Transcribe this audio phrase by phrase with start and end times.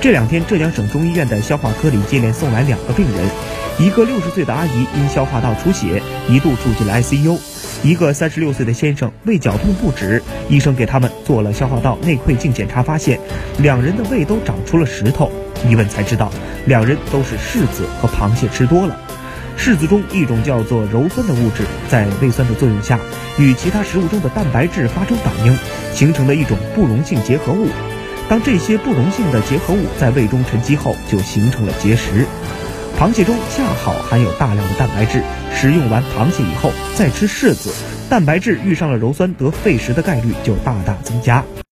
[0.00, 3.28] 这两天，浙江省中医院的消化科里接连送来两个病人，
[3.78, 7.38] 一个六十岁的阿姨因消化道出血，一度住进了 ICU；
[7.82, 13.20] 一个三十六岁的先生胃绞痛不止，医生给他们做了消化道内窥镜检查，发现
[13.58, 15.30] 两人的胃都长出了石头。
[15.68, 16.32] 一问才知道，
[16.64, 18.98] 两人都是柿子和螃蟹吃多了。
[19.58, 22.98] 柿子中一种叫做鞣酸的物质，在胃酸的作用下，
[23.38, 25.54] 与其他食物中的蛋白质发生反应，
[25.92, 27.68] 形成了一种不溶性结合物。
[28.30, 32.24] 当这些不溶性的结合物在胃中沉积后，就形成了结石。
[32.96, 35.20] 螃蟹中恰好含有大量的蛋白质，
[35.52, 37.74] 食用完螃蟹以后再吃柿子，
[38.08, 41.44] 蛋白质遇上了鞣酸得肺石的概率就大大增加。